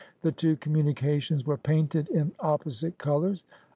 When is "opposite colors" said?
2.39-3.43